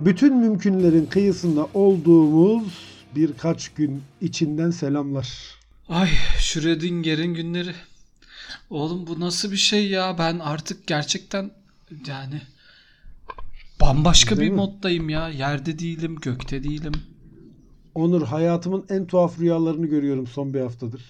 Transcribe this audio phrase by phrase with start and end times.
[0.00, 2.78] Bütün mümkünlerin kıyısında olduğumuz
[3.16, 5.54] birkaç gün içinden selamlar.
[5.88, 6.08] Ay
[6.38, 7.74] Schrödinger'in günleri.
[8.70, 10.16] Oğlum bu nasıl bir şey ya?
[10.18, 11.50] Ben artık gerçekten
[12.06, 12.40] yani
[13.80, 14.56] bambaşka Değil bir mi?
[14.56, 15.28] moddayım ya.
[15.28, 16.92] Yerde değilim, gökte değilim.
[17.94, 21.02] Onur hayatımın en tuhaf rüyalarını görüyorum son bir haftadır.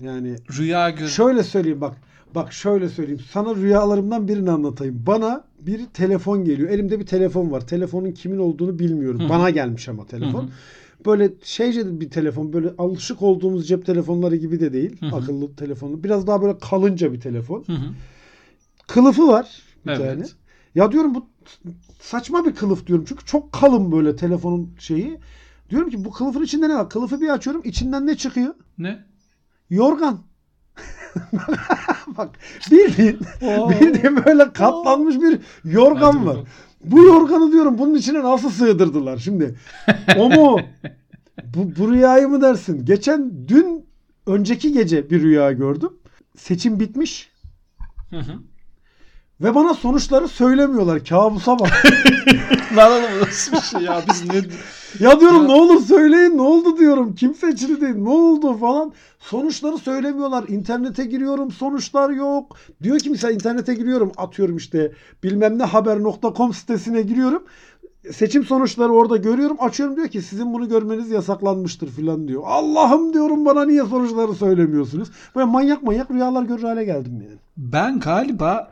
[0.00, 1.08] Yani Rüya gör.
[1.08, 1.96] şöyle söyleyeyim bak.
[2.34, 3.20] Bak şöyle söyleyeyim.
[3.30, 5.02] Sana rüyalarımdan birini anlatayım.
[5.06, 6.70] Bana bir telefon geliyor.
[6.70, 7.66] Elimde bir telefon var.
[7.66, 9.20] Telefonun kimin olduğunu bilmiyorum.
[9.20, 9.28] Hı hı.
[9.28, 10.42] Bana gelmiş ama telefon.
[10.42, 10.50] Hı hı.
[11.06, 12.52] Böyle şeyce bir telefon.
[12.52, 15.00] Böyle alışık olduğumuz cep telefonları gibi de değil.
[15.00, 15.16] Hı hı.
[15.16, 16.04] Akıllı telefonu.
[16.04, 17.64] Biraz daha böyle kalınca bir telefon.
[17.66, 17.86] Hı hı.
[18.86, 19.98] Kılıfı var bir Evet.
[20.00, 20.24] tane.
[20.74, 21.26] Ya diyorum bu
[22.00, 23.04] saçma bir kılıf diyorum.
[23.08, 25.18] Çünkü çok kalın böyle telefonun şeyi.
[25.70, 26.90] Diyorum ki bu kılıfın içinde ne var?
[26.90, 27.62] Kılıfı bir açıyorum.
[27.64, 28.54] içinden ne çıkıyor?
[28.78, 29.04] Ne?
[29.70, 30.18] Yorgan.
[32.06, 32.28] Bak
[32.70, 36.36] bildiğin, bildiğin böyle katlanmış bir yorgan var.
[36.84, 39.54] Bu yorganı diyorum bunun içine nasıl sığdırdılar şimdi?
[40.18, 40.60] O mu?
[41.54, 42.84] bu, bu rüyayı mı dersin?
[42.84, 43.86] Geçen dün
[44.26, 45.90] önceki gece bir rüya gördüm.
[46.36, 47.30] Seçim bitmiş
[48.10, 48.32] Hı hı.
[49.40, 51.04] Ve bana sonuçları söylemiyorlar.
[51.04, 51.70] Kabusa bak.
[52.76, 54.02] Lan oğlum nasıl bir şey ya?
[54.08, 54.36] Biz ne...
[55.06, 57.14] ya diyorum Ya- ne olur söyleyin ne oldu diyorum.
[57.14, 58.92] Kim seçildi değil ne oldu falan.
[59.18, 60.44] Sonuçları söylemiyorlar.
[60.48, 62.56] İnternete giriyorum sonuçlar yok.
[62.82, 64.92] Diyor ki mesela internete giriyorum atıyorum işte
[65.24, 67.42] bilmem ne haber.com sitesine giriyorum.
[68.12, 69.56] Seçim sonuçları orada görüyorum.
[69.60, 72.42] Açıyorum diyor ki sizin bunu görmeniz yasaklanmıştır filan diyor.
[72.46, 75.08] Allah'ım diyorum bana niye sonuçları söylemiyorsunuz?
[75.36, 77.38] Böyle manyak manyak rüyalar görür hale geldim yani.
[77.56, 78.70] Ben galiba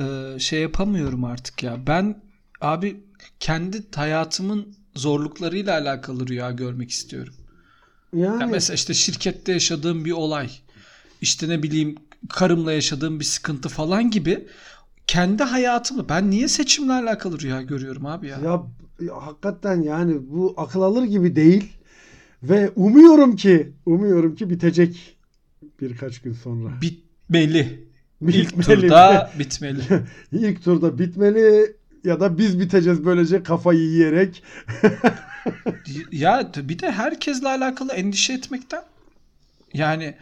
[0.00, 1.86] e, şey yapamıyorum artık ya.
[1.86, 2.22] Ben
[2.60, 3.00] abi
[3.40, 7.34] kendi hayatımın zorluklarıyla alakalı rüya görmek istiyorum.
[8.12, 10.50] Yani Ya mesela işte şirkette yaşadığım bir olay,
[11.20, 11.94] işte ne bileyim
[12.28, 14.46] karımla yaşadığım bir sıkıntı falan gibi
[15.06, 18.38] kendi hayatımı ben niye seçimle alakalı rüya görüyorum abi ya?
[18.44, 18.62] Ya,
[19.00, 21.72] ya hakikaten yani bu akıl alır gibi değil
[22.42, 25.16] ve umuyorum ki umuyorum ki bitecek
[25.80, 26.80] birkaç gün sonra.
[26.82, 27.85] Bitmeli.
[28.22, 28.80] İlk Bitmeli.
[28.80, 29.80] turda bitmeli.
[30.32, 34.42] İlk turda bitmeli ya da biz biteceğiz böylece kafayı yiyerek.
[36.12, 38.82] ya bir de herkesle alakalı endişe etmekten
[39.74, 40.14] yani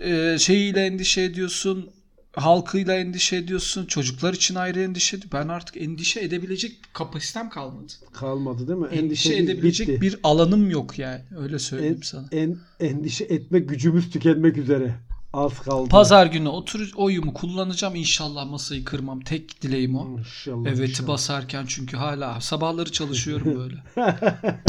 [0.00, 1.90] e, şeyiyle endişe ediyorsun
[2.36, 5.40] halkıyla endişe ediyorsun çocuklar için ayrı endişe ediyorsun.
[5.40, 8.86] ben artık endişe edebilecek kapasitem kalmadı Kalmadı değil mi?
[8.86, 10.00] endişe Endişe edebilecek bitti.
[10.00, 14.94] bir alanım yok yani öyle söyleyeyim En- sana En, endişe etme gücümüz tükenmek üzere.
[15.32, 15.88] Az kaldı.
[15.88, 20.66] pazar günü otur oyumu kullanacağım inşallah masayı kırmam tek dileğim o İnşallah.
[20.66, 21.08] Evet'i inşallah.
[21.08, 23.74] basarken çünkü hala sabahları çalışıyorum böyle.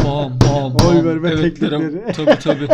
[0.03, 0.87] bom bom bom.
[0.87, 2.13] Oy verme teknikleri.
[2.13, 2.67] Tabii tabii.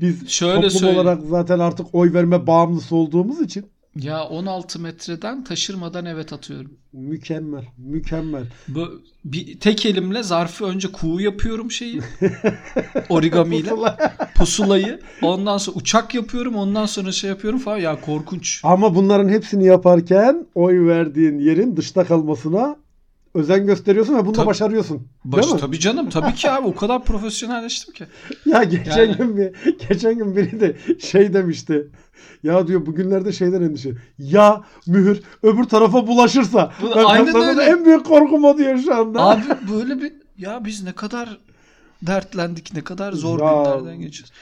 [0.00, 1.00] Biz Şöyle toplum söyleyeyim.
[1.00, 3.66] olarak zaten artık oy verme bağımlısı olduğumuz için
[3.96, 6.72] Ya 16 metreden taşırmadan evet atıyorum.
[6.92, 8.42] mükemmel, mükemmel.
[8.68, 12.00] Bu bir tek elimle zarfı önce kuğu yapıyorum şeyi.
[13.08, 13.70] Origamiyle
[14.34, 15.00] pusulayı.
[15.22, 16.54] Ondan sonra uçak yapıyorum.
[16.56, 17.78] Ondan sonra şey yapıyorum falan.
[17.78, 18.60] Ya korkunç.
[18.64, 22.76] Ama bunların hepsini yaparken oy verdiğin yerin dışta kalmasına
[23.34, 25.08] özen gösteriyorsun ve bunu da başarıyorsun.
[25.24, 25.60] Baş, Değil mi?
[25.60, 26.10] tabii canım.
[26.10, 28.04] Tabii ki abi o kadar profesyonelleştim ki.
[28.46, 29.50] Ya geçen Yani- gün bir
[29.88, 31.88] geçen gün biri de şey demişti.
[32.42, 33.92] Ya diyor bugünlerde şeyden endişe.
[34.18, 36.72] Ya mühür öbür tarafa bulaşırsa.
[36.82, 37.62] Bu- Ben aynen öyle.
[37.62, 39.20] En büyük korkum o diyor şu anda.
[39.24, 39.42] Abi
[39.72, 41.38] böyle bir ya biz ne kadar
[42.02, 42.74] dertlendik.
[42.74, 43.46] Ne kadar zor Ya.
[43.74, 44.32] günlerden geçiyoruz.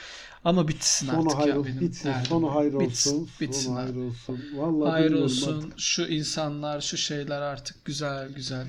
[0.45, 1.79] Ama bitsin Sonu artık hayır ya benim.
[1.81, 2.09] Bitsin.
[2.09, 2.25] derdim.
[2.29, 3.29] Sonu hayır Bitsin, olsun.
[3.41, 3.81] bitsin Sonu abi.
[3.91, 4.39] hayır olsun.
[4.55, 5.57] Vallahi Hayır olsun.
[5.57, 5.79] artık.
[5.79, 8.67] Şu insanlar, şu şeyler artık güzel güzel.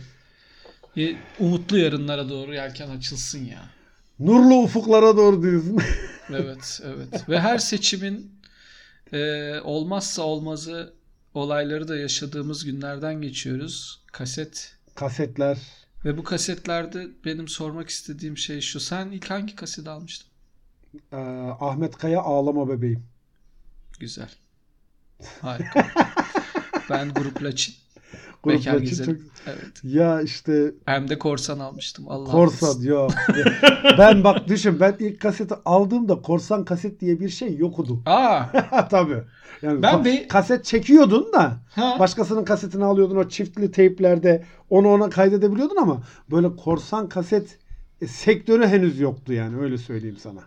[0.96, 3.62] Ye- Umutlu yarınlara doğru yelken açılsın ya.
[4.20, 5.78] Nurlu ufuklara doğru diyorsun.
[6.30, 7.28] Evet, evet.
[7.28, 8.30] Ve her seçimin
[9.12, 10.94] e, olmazsa olmazı
[11.34, 14.02] olayları da yaşadığımız günlerden geçiyoruz.
[14.12, 14.76] Kaset.
[14.94, 15.58] Kasetler.
[16.04, 18.80] Ve bu kasetlerde benim sormak istediğim şey şu.
[18.80, 20.28] Sen ilk hangi kaseti almıştın?
[21.12, 21.16] Ee,
[21.60, 23.06] Ahmet Kaya ağlama bebeğim.
[24.00, 24.30] Güzel.
[25.40, 25.86] Harika.
[26.90, 27.74] ben Grup Laçin.
[28.44, 29.18] Grup Bekar Laçin gezerim.
[29.18, 29.80] çok- Evet.
[29.84, 32.04] Ya işte Hem de korsan almıştım.
[32.08, 33.06] Allah Korsan ya.
[33.98, 38.02] ben bak düşün ben ilk kaseti aldığımda korsan kaset diye bir şey yoktu.
[38.06, 38.42] Aa,
[38.90, 39.22] Tabii.
[39.62, 41.96] Yani Ben bir- kaset çekiyordun da ha.
[41.98, 47.58] başkasının kasetini alıyordun o çiftli teyplerde onu ona kaydedebiliyordun ama böyle korsan kaset
[48.00, 50.40] e, sektörü henüz yoktu yani öyle söyleyeyim sana.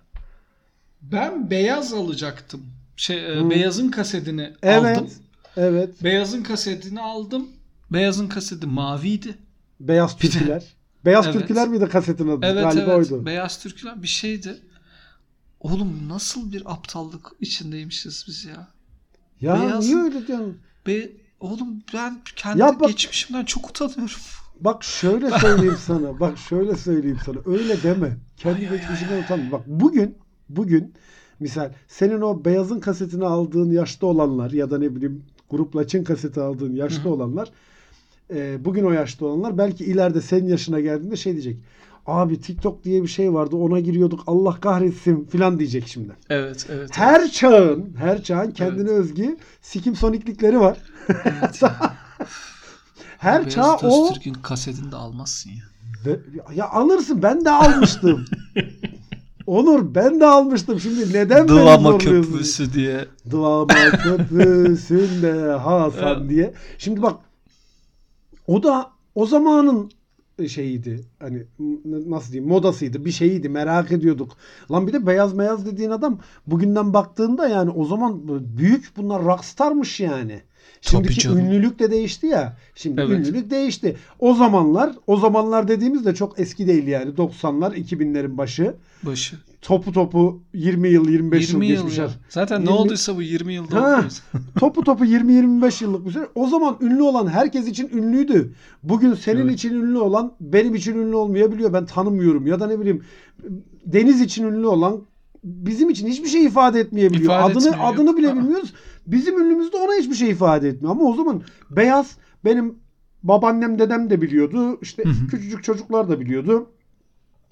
[1.02, 2.62] Ben beyaz alacaktım.
[2.96, 3.50] Şey, Hı.
[3.50, 4.98] Beyazın kasetini Evet.
[4.98, 5.10] aldım.
[5.58, 6.04] Evet.
[6.04, 7.48] Beyazın kasetini aldım.
[7.92, 9.38] Beyazın kaseti maviydi.
[9.80, 10.64] Beyaz Türküler.
[11.06, 11.38] Beyaz Evet.
[11.40, 12.46] Türküler miydi kasetin adı?
[12.46, 13.12] Evet Galiba evet.
[13.12, 13.26] oydu.
[13.26, 14.58] Beyaz Türküler bir şeydi.
[15.60, 18.68] Oğlum nasıl bir aptallık içindeymişiz biz ya.
[19.42, 20.58] ya Beyaz- niye öyle diyorsun?
[20.88, 24.16] Be oğlum ben kendi Ya bak- geçmişimden çok utanıyorum.
[24.62, 26.20] Bak şöyle söyleyeyim sana.
[26.20, 27.38] Bak şöyle söyleyeyim sana.
[27.46, 28.18] Öyle deme.
[28.38, 29.52] Kendi geçmişinden utanma.
[29.52, 30.18] Bak bugün
[30.50, 30.94] bugün
[31.40, 36.40] misal senin o beyazın kasetini aldığın yaşta olanlar ya da ne bileyim grupla Çin kaseti
[36.42, 37.14] aldığın yaşta Hı hı.
[37.14, 37.52] olanlar
[38.34, 41.58] e, bugün o yaşta olanlar belki ileride senin yaşına geldiğinde şey diyecek.
[42.06, 46.14] Abi TikTok diye bir şey vardı ona giriyorduk Allah kahretsin filan diyecek şimdi.
[46.30, 46.90] Evet, evet.
[46.98, 50.78] Her çağın, her çağın kendine özgü sikim soniklikleri var.
[51.10, 51.62] evet.
[53.18, 55.64] Her Beyazıt çağ o Öztürk'ün kasetini de almazsın ya.
[56.06, 56.20] Ve-
[56.56, 58.26] ya alırsın ben de almıştım.
[59.48, 60.80] Onur ben de almıştım.
[60.80, 63.06] Şimdi neden Dıvama köprüsü diye.
[63.32, 63.68] Dıvama
[64.04, 66.30] köprüsünde Hasan Evet.
[66.30, 66.54] diye.
[66.78, 67.16] Şimdi bak
[68.48, 69.92] o da o zamanın
[70.48, 71.06] şeyiydi.
[71.20, 71.44] Hani
[71.86, 73.06] nasıl diyeyim modasıydı.
[73.06, 73.50] Bir şeyiydi.
[73.50, 74.38] Merak ediyorduk.
[74.72, 78.22] Lan bir de beyaz beyaz dediğin adam bugünden baktığında yani o zaman
[78.58, 80.42] büyük bunlar rockstarmış yani.
[80.82, 82.58] Şimdiki ünlülük de değişti ya.
[82.76, 83.12] Şimdi Evet.
[83.20, 83.98] ünlülük değişti.
[84.20, 87.12] O zamanlar, o zamanlar dediğimiz de çok eski değil yani.
[87.12, 88.76] 90'lar, 2000'lerin başı.
[89.04, 89.38] Başı.
[89.62, 92.04] Topu topu 20 yıl, 25 20 yıl yıl geçmişler.
[92.04, 92.12] ya.
[92.30, 94.06] Zaten ne 20 olduysa bu 20 yılda Ha.
[94.60, 96.28] topu topu 20-25 yıllık bir süre.
[96.36, 98.54] O zaman ünlü olan herkes için ünlüydü.
[98.84, 99.54] Bugün senin Evet.
[99.54, 101.74] için ünlü olan benim için ünlü olmayabiliyor.
[101.74, 102.48] Ben tanımıyorum.
[102.48, 103.04] Ya da ne bileyim
[103.86, 105.02] Deniz için ünlü olan
[105.44, 107.24] bizim için hiçbir şey ifade etmeyebiliyor.
[107.34, 108.36] İfade adını etmiyor, adını bile Aa.
[108.36, 108.74] bilmiyoruz.
[109.08, 110.92] Bizim ünlümüz de ona hiçbir şey ifade etmiyor.
[110.96, 112.76] Ama o zaman beyaz benim
[113.24, 114.80] babaannem dedem de biliyordu.
[114.82, 115.28] İşte Hı hı.
[115.28, 116.70] küçücük çocuklar da biliyordu.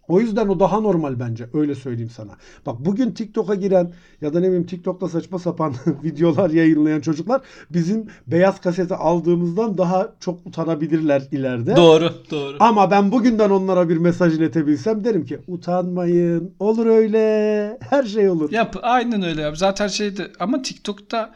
[0.08, 1.50] O yüzden o daha normal bence.
[1.54, 2.32] Öyle söyleyeyim sana.
[2.66, 8.08] Bak bugün TikTok'a giren ya da ne bileyim TikTok'ta saçma sapan videolar yayınlayan çocuklar bizim
[8.28, 11.76] beyaz kaseti aldığımızdan daha çok utanabilirler ileride.
[11.76, 12.58] Doğru, doğru.
[12.60, 16.56] Ama ben bugünden onlara bir mesaj iletebilsem derim ki utanmayın.
[16.60, 17.78] Olur öyle.
[17.90, 18.52] Her şey olur.
[18.52, 19.58] Yap, aynen öyle yap.
[19.58, 21.36] Zaten şeyde ama TikTok'ta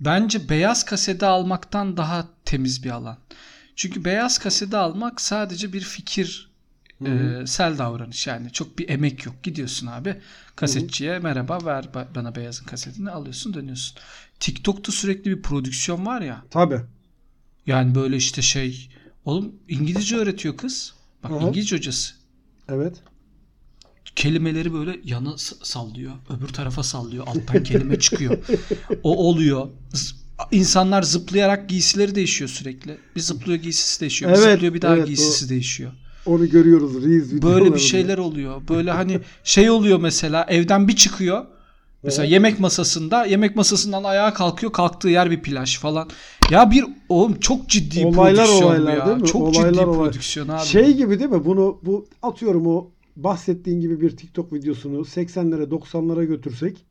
[0.00, 3.16] bence beyaz kaseti almaktan daha temiz bir alan.
[3.76, 6.53] Çünkü beyaz kaseti almak sadece bir fikir
[7.02, 7.42] Hı hı.
[7.42, 9.42] e, sel davranış yani çok bir emek yok.
[9.42, 10.16] Gidiyorsun abi
[10.56, 13.98] kasetçiye merhaba ver ba- bana beyazın kasetini alıyorsun dönüyorsun.
[14.40, 16.44] TikTok'ta sürekli bir prodüksiyon var ya.
[16.50, 16.80] Tabii.
[17.66, 18.88] Yani böyle işte şey
[19.24, 20.94] oğlum İngilizce öğretiyor kız.
[21.22, 21.40] Bak Hı hı.
[21.48, 22.14] İngilizce hocası.
[22.68, 23.02] Evet.
[24.16, 26.12] kelimeleri böyle yana sallıyor.
[26.30, 27.26] Öbür tarafa sallıyor.
[27.26, 28.38] Alttan kelime çıkıyor.
[29.02, 29.68] O oluyor.
[30.50, 32.98] İnsanlar zıplayarak giysileri değişiyor sürekli.
[33.16, 34.32] Bir zıplıyor giysisi değişiyor.
[34.32, 35.92] Bir Evet, zıplıyor bir daha evet, giysisi değişiyor.
[36.26, 37.04] Onu görüyoruz.
[37.04, 38.62] Reels Böyle bir şeyler oluyor.
[38.68, 41.44] Böyle hani şey oluyor mesela evden bir çıkıyor.
[42.02, 42.32] Mesela Evet.
[42.32, 44.72] yemek masasında yemek masasından ayağa kalkıyor.
[44.72, 46.08] Kalktığı yer bir plaj falan.
[46.50, 49.06] Ya bir oğlum çok ciddi Olaylar prodüksiyon olaylar ya.
[49.06, 49.26] değil mi?
[49.26, 50.64] Çok Olaylar ciddi olay- prodüksiyon abi.
[50.66, 51.44] Şey gibi değil mi?
[51.44, 56.84] Bunu bu atıyorum o bahsettiğin gibi bir TikTok videosunu 80'lere 90'lara götürsek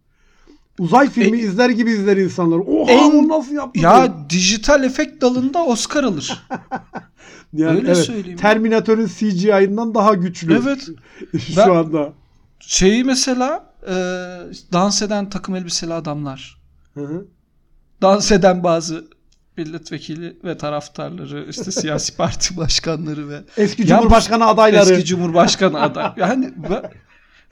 [0.80, 2.58] uzay filmi E- izler gibi izler insanlar.
[2.58, 3.80] Oha En- o nasıl yaptı?
[3.80, 6.44] ya dijital efekt dalında Oscar alır.
[7.54, 8.38] yani öyle söyleyeyim.
[8.38, 10.60] Terminator'ın CGI'ından daha güçlü.
[10.64, 10.88] Evet.
[11.42, 12.14] Şu Ben- anda.
[12.60, 13.94] Şeyi mesela e,
[14.74, 16.58] dans eden takım elbiseli adamlar.
[16.94, 17.26] Hı hı.
[18.02, 19.06] Dans eden bazı
[19.58, 24.94] milletvekili ve taraftarları, işte siyasi parti başkanları ve Eski Cumhurbaşkanı adayları.
[24.94, 26.12] eski cumhurbaşkanı aday.
[26.18, 26.54] Yani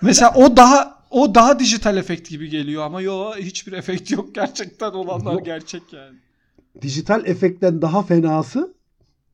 [0.02, 4.92] mesela o daha o daha dijital efekt gibi geliyor ama yo hiçbir efekt yok gerçekten
[4.92, 6.18] olanlar gerçek yani.
[6.82, 8.74] Dijital efektten daha fenası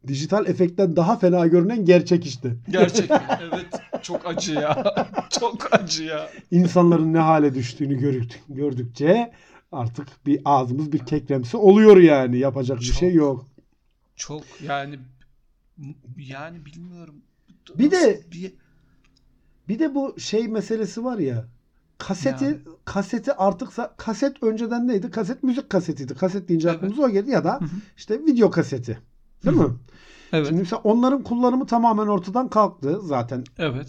[0.07, 2.55] dijital efektten daha fena görünen gerçek işte.
[2.69, 3.11] Gerçek.
[3.41, 3.65] evet.
[4.01, 4.95] Çok acı ya.
[5.39, 6.29] Çok acı ya.
[6.51, 9.31] İnsanların ne hale düştüğünü gördük, gördükçe
[9.71, 12.37] artık bir ağzımız bir kekremsi oluyor yani.
[12.39, 12.95] Yapacak bir Çok.
[12.95, 13.45] şey yok.
[14.15, 14.99] Çok yani
[16.17, 17.15] yani bilmiyorum.
[17.77, 18.53] Bir de- bir
[19.67, 21.45] Bir de bu şey meselesi var ya.
[21.97, 22.57] Kaseti Yani.
[22.85, 25.11] kaseti artık kaset önceden neydi?
[25.11, 26.13] Kaset müzik kasetiydi.
[26.15, 26.77] Kaset deyince Evet.
[26.77, 27.69] aklımıza o geldi ya da Hı hı.
[27.97, 28.99] işte video kaseti.
[29.45, 29.65] Değil mi?
[30.33, 30.47] Evet.
[30.47, 33.43] Şimdi mesela onların kullanımı tamamen ortadan kalktı zaten.
[33.57, 33.87] Evet.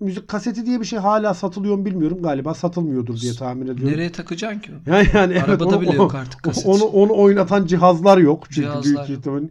[0.00, 2.22] Müzik kaseti diye bir şey hala satılıyor mu bilmiyorum.
[2.22, 3.86] Galiba satılmıyordur diye tahmin ediyorum.
[3.86, 4.70] Nereye takacaksın ki?
[4.86, 6.66] Yani, yani evet, Arabada onu- bile yok artık kaset.
[6.66, 9.08] Onu, onu oynatan cihazlar yok çünkü Cihazlar büyük yok.
[9.10, 9.42] ihtimal.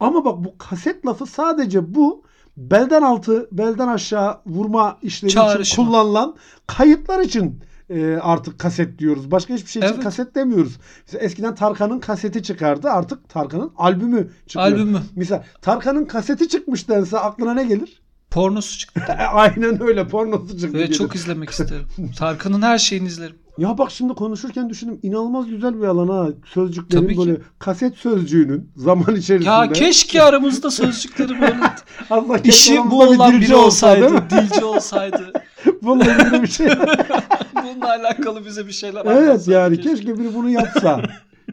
[0.00, 2.22] Ama bak bu kaset lafı sadece bu
[2.56, 5.84] belden altı, belden aşağı vurma işleri için Çağrışma.
[5.84, 6.36] kullanılan
[6.66, 7.60] kayıtlar için
[7.90, 9.30] e, artık kaset diyoruz.
[9.30, 10.04] Başka hiçbir şey için Evet.
[10.04, 10.78] kaset demiyoruz.
[11.06, 12.88] Mesela eskiden Tarkan'ın kaseti çıkardı.
[12.90, 14.66] Artık Tarkan'ın albümü çıkıyor.
[14.66, 14.98] Albümü.
[15.16, 18.03] Mesela Tarkan'ın kaseti çıkmış dense aklına ne gelir?
[18.34, 19.00] Pornosu çıktı.
[19.32, 20.78] Aynen öyle pornosu çıktı.
[20.78, 21.86] Ve çok izlemek isterim.
[22.18, 23.36] Tarkan'ın her şeyini izlerim.
[23.58, 26.28] Ya bak şimdi konuşurken düşündüm inanılmaz güzel bir alan ha.
[26.46, 27.18] Sözcüklerin Tabii ki.
[27.18, 29.50] böyle kaset sözcüğünün zaman içerisinde.
[29.50, 31.56] Ya keşke aramızda sözcükleri böyle
[32.10, 34.22] Allah işi bu bir olan biri olsa, olsaydı, mi?
[34.30, 35.32] dilci olsaydı.
[35.82, 36.68] Vallahi böyle bir şey.
[37.62, 39.90] Bununla alakalı bize bir şeyler evet yani keşke.
[39.90, 41.02] keşke biri bunu yapsa.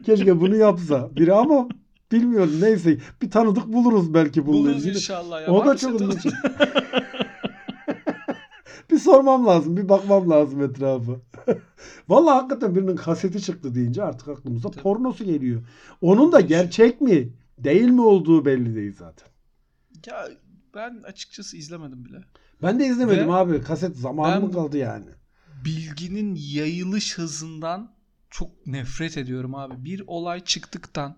[0.06, 1.08] keşke bunu yapsa.
[1.16, 1.68] Biri ama
[2.12, 2.98] Bilmiyorum neyse.
[3.22, 4.96] Bir tanıdık buluruz belki bununla Buluruz ilgili.
[4.96, 5.52] inşallah ya.
[5.52, 6.26] O da çok ilginç.
[8.90, 9.76] bir sormam lazım.
[9.76, 11.12] Bir bakmam lazım etrafa.
[12.08, 14.82] Vallahi hakikaten birinin kaseti çıktı deyince artık aklımıza Tabii.
[14.82, 15.62] pornosu geliyor.
[16.00, 19.28] Onun da gerçek mi değil mi olduğu belli değil zaten.
[20.06, 20.28] Ya
[20.74, 22.20] ben açıkçası izlemedim bile.
[22.62, 23.62] Ben de izlemedim Ve abi.
[23.62, 25.06] Kaset zamanı mı kaldı yani?
[25.64, 27.94] Bilginin yayılış hızından
[28.30, 29.84] çok nefret ediyorum abi.
[29.84, 31.16] Bir olay çıktıktan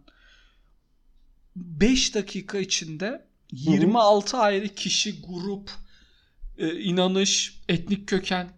[1.56, 5.70] 5 dakika içinde 26 ayrı kişi, grup,
[6.58, 8.48] e, inanış, etnik köken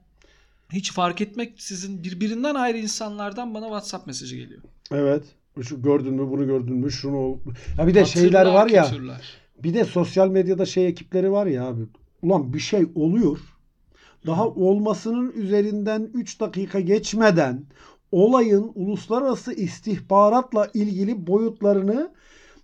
[0.72, 4.62] hiç fark etmeksizin birbirinden ayrı insanlardan bana WhatsApp mesajı geliyor.
[4.92, 5.24] Evet.
[5.62, 7.38] Şu gördün mü bunu gördün mü şunu ol-
[7.78, 8.84] Ya bir de Hatırlar, şeyler var ya.
[8.84, 9.20] kütürler.
[9.62, 11.82] Bir de sosyal medyada şey ekipleri var ya abi.
[12.22, 13.38] Ulan bir şey oluyor.
[14.26, 17.64] Daha olmasının üzerinden 3 dakika geçmeden
[18.12, 22.10] olayın uluslararası istihbaratla ilgili boyutlarını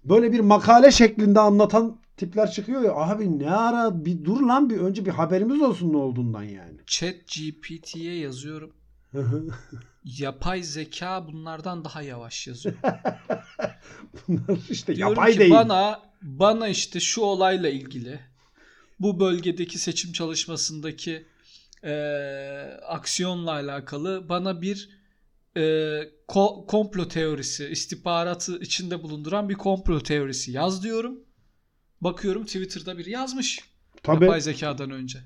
[0.05, 2.93] böyle bir makale şeklinde anlatan tipler çıkıyor ya.
[2.95, 6.77] Abi ne ara bir dur lan bir önce bir haberimiz olsun ne olduğundan yani.
[6.87, 8.73] Chat GPT'ye yazıyorum.
[10.05, 12.75] Yapay zeka bunlardan daha yavaş yazıyor.
[14.29, 15.51] Bunlar işte Diyorum yapay ki değil.
[15.51, 18.21] bana bana işte şu olayla ilgili
[19.01, 21.27] bu bölgedeki seçim çalışmasındaki
[21.85, 25.02] eee, aksiyonla alakalı bana bir
[25.57, 31.19] eee, ko- komplo teorisi, istihbaratı içinde bulunduran bir komplo teorisi yaz diyorum.
[32.01, 33.61] Bakıyorum Twitter'da biri yazmış.
[34.03, 34.25] Tabii.
[34.25, 35.19] Yapay zekadan önce.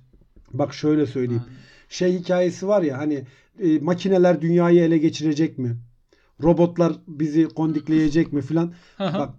[0.52, 1.42] Bak şöyle söyleyeyim.
[1.46, 3.26] Yani şey hikayesi var ya hani
[3.58, 5.76] e, makineler dünyayı ele geçirecek mi?
[6.42, 8.74] Robotlar bizi kondikleyecek mi filan.
[8.98, 9.34] Bak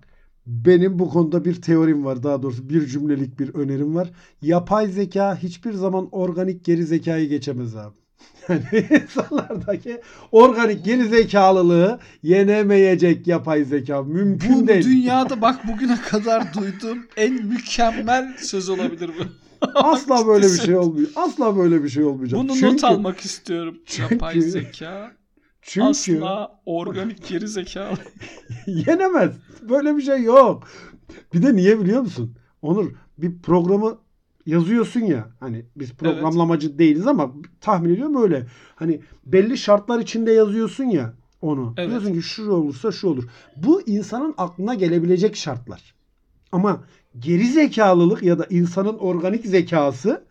[0.45, 2.23] benim bu konuda bir teorim var.
[2.23, 4.11] Daha doğrusu bir cümlelik bir önerim var.
[4.41, 7.95] Yapay zeka hiçbir zaman organik geri zekayı geçemez abi.
[8.49, 14.03] Yani insanlardaki organik geri zekalılığı yenemeyecek yapay zeka.
[14.03, 14.85] Mümkün bu değil.
[14.85, 19.23] dünyada bak bugüne kadar duyduğum en mükemmel söz olabilir bu.
[19.75, 21.07] Asla böyle bir şey olmuyor.
[21.15, 22.39] Asla böyle bir şey olmayacak.
[22.39, 23.77] Bunu çünkü, not almak istiyorum.
[23.85, 25.11] çünkü- Yapay zeka
[25.61, 27.97] çünkü asla organik geri zekalı.
[28.67, 29.31] Yenemez.
[29.69, 30.67] Böyle bir şey yok.
[31.33, 32.35] Bir de niye biliyor musun?
[32.61, 33.97] Onur bir programı
[34.47, 38.47] yazıyorsun ya hani biz programlamacı değiliz ama tahmin ediyorum öyle.
[38.75, 41.73] Hani belli şartlar içinde yazıyorsun ya onu.
[41.77, 41.89] Evet.
[41.89, 43.23] Diyorsun ki şu olursa şu olur.
[43.55, 45.95] Bu insanın aklına gelebilecek şartlar.
[46.51, 46.83] Ama
[47.19, 50.25] geri zekalılık ya da insanın organik zekası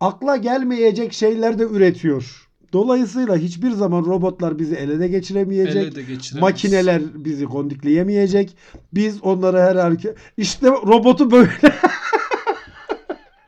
[0.00, 2.46] akla gelmeyecek şeyler de üretiyor.
[2.72, 5.76] Dolayısıyla hiçbir zaman robotlar bizi ele de geçiremeyecek.
[5.76, 6.42] Ele de geçiremez.
[6.42, 8.56] Makineler bizi kondikleyemeyecek.
[8.94, 10.16] Biz onları her hareket...
[10.36, 11.50] İşte robotu böyle...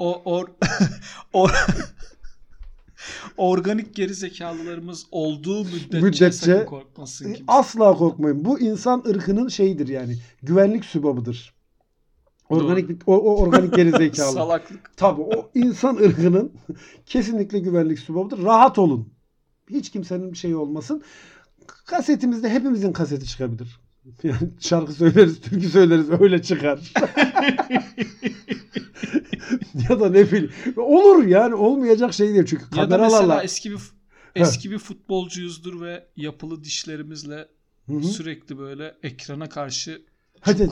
[0.03, 0.47] O, or,
[1.33, 1.51] or-
[3.37, 7.43] organik geri zekalılarımız olduğu müddetçe, Müddetçe- korkmasın kimse.
[7.49, 8.45] Asla korkmayın.
[8.45, 10.19] Bu insan ırkının şeyidir yani.
[10.43, 11.55] Güvenlik sübabıdır.
[12.49, 14.33] Organik o, o organik geri zekalı.
[14.33, 14.97] Salaklık.
[14.97, 16.53] Tabii o insan ırkının
[17.07, 18.43] kesinlikle güvenlik sübabıdır.
[18.45, 19.13] Rahat olun.
[19.71, 21.03] Hiç kimsenin bir şeyi olmasın.
[21.87, 23.81] Kasetimizde hepimizin kaseti çıkabilir.
[24.23, 26.93] Yani şarkı söyleriz, türkü söyleriz öyle çıkar.
[29.91, 30.51] ya da ne bileyim.
[30.77, 32.47] Olur yani olmayacak şey değil.
[32.47, 33.79] Çünkü Ya da kameralarla mesela eski bir
[34.37, 37.49] eski bir futbolcuyuzdur ve yapılı dişlerimizle
[37.87, 38.03] Hı hı.
[38.03, 40.03] sürekli böyle ekrana karşı
[40.41, 40.69] Hadi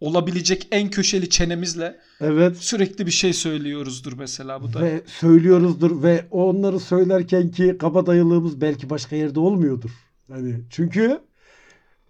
[0.00, 2.56] olabilecek en köşeli çenemizle Evet.
[2.56, 4.80] sürekli bir şey söylüyoruzdur mesela bu da.
[4.80, 9.90] Ve söylüyoruzdur ve onları söylerken ki kabadayılığımız belki başka yerde olmuyordur.
[10.30, 11.20] Hani çünkü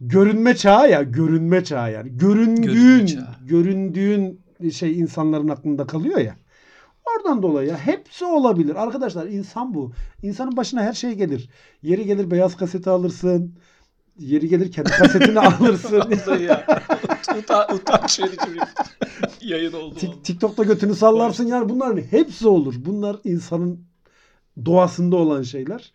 [0.01, 2.11] görünme çağı ya, görünme çağı yani.
[2.19, 3.37] Göründüğün, Görünme çağı.
[3.47, 4.41] göründüğün
[4.73, 6.37] şey insanların aklında kalıyor ya.
[7.17, 8.75] Oradan dolayı ya hepsi olabilir.
[8.83, 9.93] Arkadaşlar insan bu.
[10.23, 11.51] İnsanın başına her şey gelir.
[11.83, 13.55] Yeri gelir beyaz kaseti alırsın.
[14.19, 16.35] Yeri gelir kendi kasetini alırsın.
[16.41, 16.67] Ya.
[17.39, 18.63] Uta, utanç verici bir
[19.49, 19.95] yayın oldu.
[19.99, 22.75] Tik- TikTok'ta götünü sallarsın yani bunların hepsi olur.
[22.79, 23.81] Bunlar insanın
[24.65, 25.93] doğasında olan şeyler.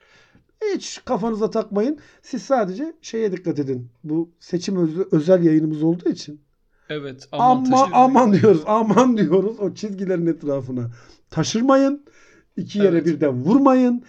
[0.76, 2.00] Hiç kafanıza takmayın.
[2.22, 3.90] Siz sadece şeye dikkat edin.
[4.04, 6.42] Bu seçim öz- özel yayınımız olduğu için.
[6.92, 7.28] Evet.
[7.32, 7.92] Ama taşıyalım.
[7.94, 8.62] aman diyoruz.
[8.66, 9.60] Aman diyoruz.
[9.60, 10.90] O çizgilerin etrafına
[11.30, 12.06] taşırmayın.
[12.58, 13.06] İki yere Evet.
[13.06, 14.04] birden vurmayın.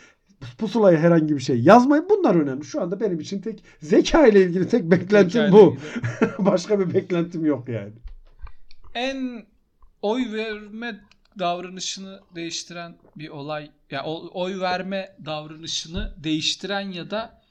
[0.58, 2.06] Pusulaya herhangi bir şey yazmayın.
[2.10, 2.64] Bunlar önemli.
[2.64, 5.76] Şu anda benim için tek zeka ile ilgili tek beklentim bu.
[6.38, 7.92] Başka bir beklentim yok yani.
[8.94, 9.46] En
[10.02, 11.00] oy verme
[11.38, 17.41] davranışını değiştiren bir olay ya o- oy verme davranışını değiştiren ya da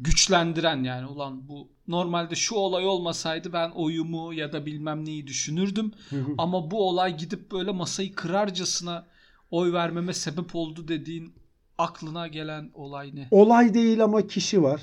[0.00, 5.92] güçlendiren yani ulan bu normalde şu olay olmasaydı ben oyumu ya da bilmem neyi düşünürdüm
[6.38, 9.06] ama bu olay gidip böyle masayı kırarcasına
[9.50, 11.34] oy vermeme sebep oldu dediğin
[11.78, 13.28] aklına gelen olay ne?
[13.30, 14.82] Olay değil ama kişi var.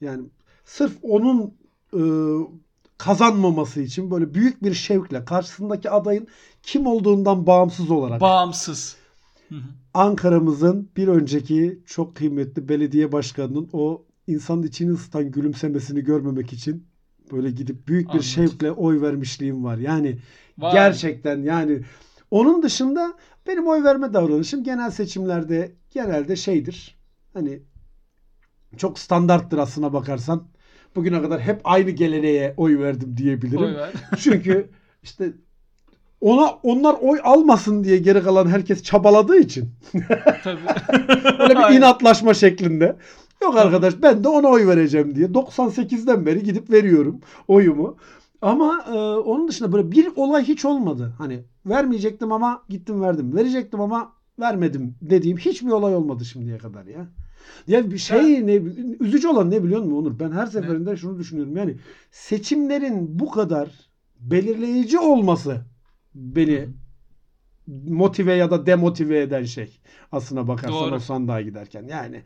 [0.00, 0.24] Yani
[0.64, 1.54] sırf onun
[1.94, 2.00] e,
[2.98, 6.28] kazanmaması için böyle büyük bir şevkle karşısındaki adayın
[6.62, 8.96] kim olduğundan bağımsız olarak Bağımsız.
[9.94, 16.86] Ankara'mızın bir önceki çok kıymetli belediye başkanının o insanın içini ısıtan gülümsemesini görmemek için
[17.32, 18.28] böyle gidip büyük bir Anladım.
[18.28, 19.78] şevkle oy vermişliğim var.
[19.78, 20.18] Yani
[20.58, 20.72] Vay.
[20.72, 21.80] gerçekten yani
[22.30, 23.14] onun dışında
[23.46, 26.98] benim oy verme davranışım genel seçimlerde genelde şeydir.
[27.34, 27.62] Hani
[28.76, 30.48] çok standarttır aslına bakarsan.
[30.96, 33.62] Bugüne kadar hep aynı geleneğe oy verdim diyebilirim.
[33.62, 33.92] Oy ver.
[34.18, 34.70] Çünkü
[35.02, 35.32] işte
[36.20, 39.70] ona onlar oy almasın diye geri kalan herkes çabaladığı için
[40.44, 40.60] Tabii.
[41.38, 42.96] Öyle bir inatlaşma şeklinde.
[43.42, 47.96] Yok arkadaş ben de ona oy vereceğim diye 98'den beri gidip veriyorum oyumu.
[48.42, 51.14] Ama e, onun dışında böyle bir olay hiç olmadı.
[51.18, 53.36] Hani vermeyecektim ama gittim verdim.
[53.36, 57.06] Verecektim ama vermedim dediğim hiçbir olay olmadı şimdiye kadar ya.
[57.66, 58.54] Ya bir şey ne
[59.00, 60.18] üzücü olan ne biliyor musun Onur?
[60.18, 61.56] Ben her seferinde şunu düşünüyorum.
[61.56, 61.76] Yani
[62.10, 63.68] seçimlerin bu kadar
[64.20, 65.60] belirleyici olması
[66.14, 66.68] beni
[67.66, 69.80] motive ya da demotive eden şey.
[70.12, 70.94] Aslına bakarsan Doğru.
[70.94, 71.88] o sandığa giderken.
[71.88, 72.22] Yani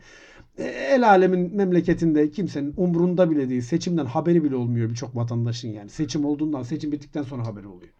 [0.57, 3.61] e, el alemin memleketinde kimsenin umrunda bile değil.
[3.61, 5.89] Seçimden haberi bile olmuyor birçok vatandaşın yani.
[5.89, 7.91] Seçim olduğundan, seçim bittikten sonra haberi oluyor.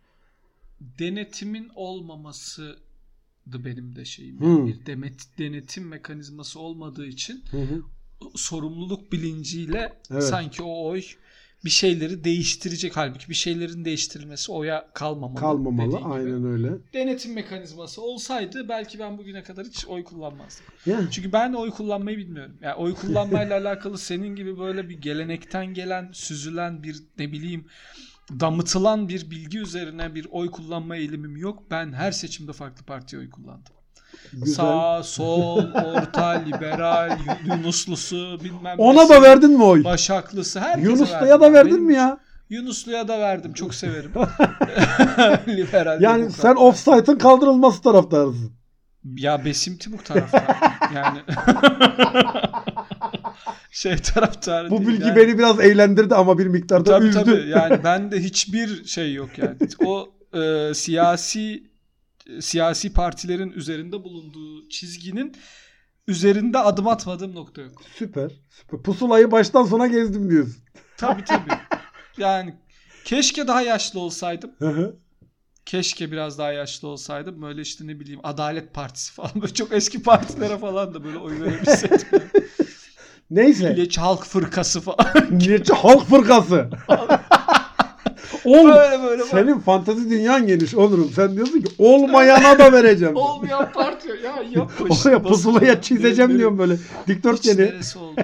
[0.99, 2.77] Denetimin olmaması
[3.51, 4.39] da benim de şeyim.
[4.39, 4.49] Hmm.
[4.49, 7.43] Yani bir demet, denetim mekanizması olmadığı için
[8.35, 10.23] sorumluluk bilinciyle Evet.
[10.23, 11.01] sanki o oy
[11.65, 12.97] bir şeyleri değiştirecek.
[12.97, 15.39] Halbuki bir şeylerin değiştirilmesi oya kalmamalı.
[15.39, 15.87] Kalmamalı.
[15.87, 16.13] dediğin gibi.
[16.13, 16.71] Aynen öyle.
[16.93, 20.65] Denetim mekanizması olsaydı belki ben bugüne kadar hiç oy kullanmazdım.
[20.85, 22.57] Yani Çünkü ben oy kullanmayı bilmiyorum.
[22.61, 27.65] Yani oy kullanmayla alakalı senin gibi böyle bir gelenekten gelen, süzülen bir ne bileyim
[28.31, 31.63] damıtılan bir bilgi üzerine bir oy kullanma eğilimim yok.
[31.71, 33.74] Ben her seçimde farklı partiye oy kullandım.
[34.33, 34.55] Güzel.
[34.55, 39.83] Sağ, sol, orta, liberal, Yunuslusu bilmem Ona nesi, da verdin mi oy?
[39.83, 42.17] Başaklısı herkese Yunuslu'ya da verdin Benim- mi ya?
[42.49, 43.53] Yunuslu'ya da verdim.
[43.53, 44.11] Çok severim.
[45.47, 46.41] Liberal Yani demokrat.
[46.41, 48.51] sen offside'ın kaldırılması taraftarısın.
[49.17, 50.43] Ya Besim Timur taraftarı.
[50.95, 51.19] yani
[53.71, 55.15] şey taraftarı Bu bilgi yani.
[55.15, 57.23] beni biraz eğlendirdi ama bir miktarda tabii üzdü.
[57.25, 59.55] tabii yani bende hiçbir şey yok yani.
[59.85, 61.63] O e, siyasi
[62.39, 65.35] siyasi partilerin üzerinde bulunduğu çizginin
[66.07, 67.81] üzerinde adım atmadığım nokta yok.
[67.95, 68.31] Süper.
[68.49, 68.81] Süper.
[68.81, 70.63] Pusulayı baştan sona gezdim diyorsun.
[70.97, 71.51] Tabii tabii.
[72.17, 72.55] Yani
[73.05, 74.51] keşke daha yaşlı olsaydım.
[74.59, 74.95] Hı hı.
[75.65, 77.41] Keşke biraz daha yaşlı olsaydım.
[77.41, 81.41] Böyle işte ne bileyim Adalet Partisi falan böyle çok eski partilere falan da böyle oy
[81.41, 82.07] verebilseydim.
[83.29, 83.69] Neyse.
[83.69, 85.07] Milliyetçi Halk Fırkası falan.
[85.29, 86.69] Milliyetçi Halk Fırkası.
[88.45, 89.23] Oğlum böyle böyle.
[89.23, 91.09] senin fantezi dünyan geniş Onurum.
[91.15, 93.15] Sen diyorsun ki olmayana da vereceğim.
[93.35, 94.15] Olmayan parti ya
[94.51, 94.85] yapma.
[95.05, 96.77] Oraya pusulaya çizeceğim Nere- diyorum böyle
[97.07, 97.57] dikdörtgeni.
[97.61, 98.21] neresi oldu?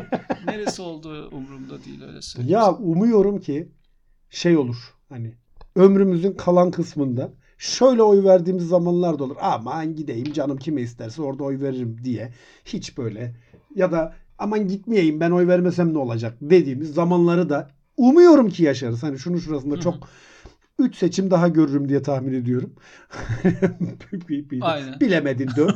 [0.48, 2.54] Neresi oldu umurumda değil öyle söyleyeyim.
[2.60, 3.72] Ya umuyorum ki
[4.30, 4.76] şey olur.
[5.10, 5.34] Hani
[5.76, 9.36] ömrümüzün kalan kısmında şöyle oy verdiğimiz zamanlar da olur.
[9.42, 12.34] Aman gideyim canım kime isterse orada oy veririm diye.
[12.66, 13.36] Hiç böyle
[13.76, 19.04] ya da aman gitmeyeyim ben oy vermesem ne olacak dediğimiz zamanları da umuyorum ki yaşarız.
[19.04, 19.82] Hani şunu şurasında Hı hı.
[19.84, 20.08] çok
[20.80, 22.74] 3 seçim daha görürüm diye tahmin ediyorum.
[24.62, 25.00] Aynen.
[25.00, 25.76] Bilemedin 4.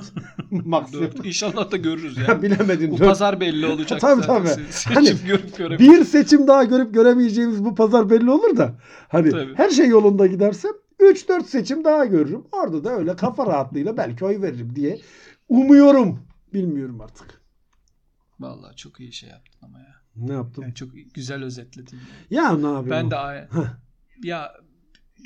[0.52, 1.10] Maksimum.
[1.24, 2.42] İnşallah da görürüz yani.
[2.42, 3.08] Bilemedin Bu 4.
[3.08, 4.36] pazar belli olacak Tabii, zaten.
[4.44, 4.48] tabii.
[4.62, 5.16] Se- Seçim Hani
[5.58, 5.80] görüp.
[5.80, 9.56] Bir seçim daha görüp göremeyeceğimiz bu pazar belli olur da hani Tabii.
[9.56, 10.68] her şey yolunda giderse
[11.00, 12.44] 3-4 seçim daha görürüm.
[12.52, 15.00] Orada da öyle kafa rahatlığıyla belki oy veririm diye
[15.50, 16.20] umuyorum.
[16.54, 17.42] Bilmiyorum artık.
[18.40, 19.96] Vallahi çok iyi şey yaptın ama ya.
[20.16, 20.64] Ne yaptım?
[20.64, 22.00] Yani çok güzel özetledin.
[22.32, 22.90] Ya ne yapayım?
[22.90, 23.50] Ben de
[24.24, 24.54] ya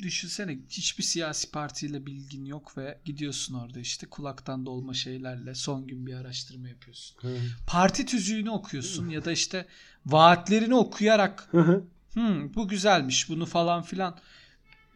[0.02, 6.06] düşünsene hiçbir siyasi partiyle bilgin yok ve gidiyorsun orada işte kulaktan dolma şeylerle son gün
[6.06, 7.16] bir araştırma yapıyorsun.
[7.20, 7.36] Hı.
[7.66, 9.66] Parti tüzüğünü okuyorsun ya da işte
[10.06, 11.84] vaatlerini okuyarak Hı hı.
[12.14, 14.18] "Hmm, bu güzelmiş bunu falan filan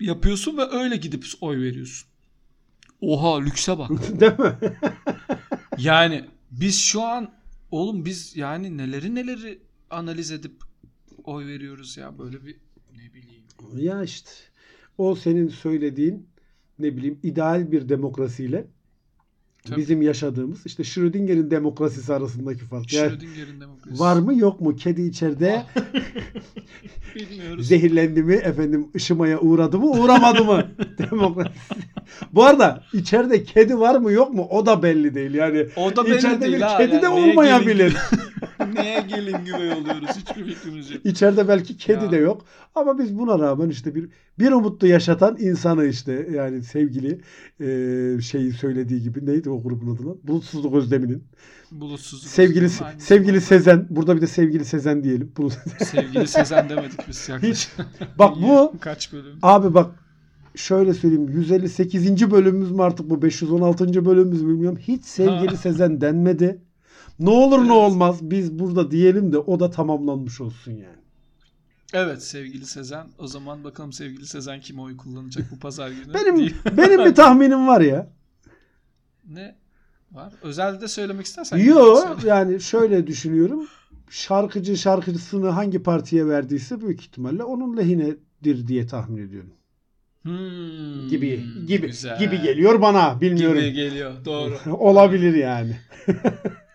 [0.00, 2.08] yapıyorsun ve öyle gidip oy veriyorsun.
[3.00, 3.90] Oha lükse bak.
[4.20, 4.56] Değil mi?
[5.78, 7.30] Yani biz şu an
[7.70, 9.62] oğlum biz yani neleri neleri
[9.94, 10.52] analiz edip
[11.24, 12.56] oy veriyoruz ya böyle bir
[12.96, 13.42] ne bileyim.
[13.76, 14.30] ya işte
[14.98, 16.26] o senin söylediğin
[16.78, 18.66] ne bileyim ideal bir demokrasiyle
[19.68, 19.80] Tabii.
[19.80, 22.92] bizim yaşadığımız işte Schrödinger'in demokrasisi arasındaki fark.
[22.92, 24.00] Yani Schrödinger'in demokrasisi.
[24.00, 25.62] var mı yok mu kedi içeride
[27.14, 27.68] Bilmiyoruz.
[27.68, 30.66] Zehirlendi mi efendim ışımaya uğradı mı uğramadı mı?
[30.98, 31.50] Demokrasi.
[32.32, 35.66] Bu arada içeride kedi var mı yok mu o da belli değil yani.
[35.76, 36.78] O da belli içeride değil bir ha.
[36.78, 37.96] kedi de Yani neye olmayabilir.
[38.74, 41.06] neye gelin güvey oluyoruz hiçbir fikrimiz yok.
[41.06, 42.10] İçeride belki kedi Ya.
[42.10, 42.44] de yok.
[42.74, 44.08] Ama biz buna rağmen işte bir
[44.38, 47.20] bir umutlu yaşatan insanı işte yani sevgili
[47.60, 50.16] e, şeyi söylediği gibi neydi o grubun adı lan?
[50.24, 51.24] Bulutsuzluk özleminin.
[51.72, 52.28] Bulutsuzluk.
[52.30, 53.40] Sevgili Aynı sevgili.
[53.40, 53.86] Sezen.
[53.90, 55.32] Burada bir de sevgili Sezen diyelim.
[55.84, 57.70] Sevgili Sezen demedik biz yaklaşık.
[58.18, 59.38] Bak bu Kaç bölüm?
[59.42, 59.90] abi bak
[60.54, 62.30] şöyle söyleyeyim 158.
[62.30, 64.04] bölümümüz mü artık bu 516.
[64.04, 64.78] bölümümüz mü bilmiyorum.
[64.82, 65.56] Hiç sevgili Ha.
[65.56, 66.60] Sezen denmedi.
[67.18, 67.70] Ne olur ne Evet.
[67.70, 70.96] olmaz biz burada diyelim de o da tamamlanmış olsun yani.
[71.92, 73.06] Evet sevgili Sezen.
[73.18, 76.14] O zaman bakalım sevgili Sezen kime oy kullanacak bu pazar günü?
[76.14, 76.50] Benim diye.
[76.76, 78.10] benim bir tahminim var ya.
[79.28, 79.56] Ne
[80.12, 80.32] var?
[80.42, 81.58] Özelde söylemek istersen.
[81.58, 82.28] Yo söyle.
[82.28, 83.66] yani şöyle düşünüyorum.
[84.10, 89.50] Şarkıcı şarkıcısını hangi partiye verdiyse büyük ihtimalle onun lehinedir diye tahmin ediyorum.
[90.22, 92.18] Hmm, Gibi gibi güzel.
[92.18, 93.60] gibi geliyor bana bilmiyorum.
[93.60, 94.12] Gibi geliyor.
[94.24, 94.58] Doğru.
[94.78, 95.76] Olabilir yani.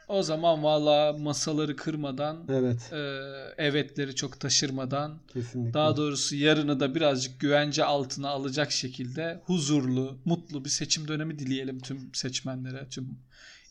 [0.09, 2.93] O zaman valla masaları kırmadan, Evet.
[2.93, 2.97] e,
[3.63, 5.73] evetleri çok taşırmadan, Kesinlikle.
[5.73, 11.79] daha doğrusu yarını da birazcık güvence altına alacak şekilde huzurlu, mutlu bir seçim dönemi dileyelim
[11.79, 13.07] tüm seçmenlere, tüm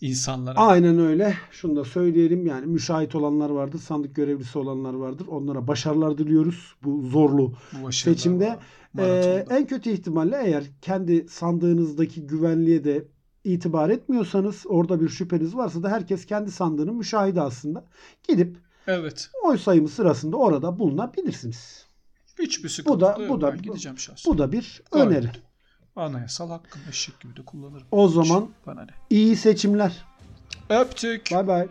[0.01, 0.59] insanlara.
[0.59, 1.35] Aynen öyle.
[1.51, 5.27] Şunu da söyleyelim yani müşahit olanlar vardır, sandık görevlisi olanlar vardır.
[5.27, 8.49] Onlara başarılar diliyoruz bu zorlu bu seçimde.
[8.49, 8.59] var,
[8.99, 13.05] Ee, en kötü ihtimalle eğer kendi sandığınızdaki güvenliğe de
[13.45, 17.85] itibar etmiyorsanız orada bir şüpheniz varsa da herkes kendi sandığının müşahidi aslında.
[18.29, 19.31] Gidip Evet.
[19.45, 21.87] oy sayımı sırasında orada bulunabilirsiniz.
[22.39, 24.33] Hiçbir sıkıntı Bu da- bu da- ben gideceğim şahsen.
[24.33, 25.09] Bu da bir Gayet.
[25.09, 25.31] öneri.
[25.97, 27.87] Anayasal hakkım eşek gibi de kullanırım.
[27.91, 28.49] O zaman
[29.11, 30.05] iyi seçimler.
[30.71, 31.29] Öptük.
[31.33, 31.69] Bay bay.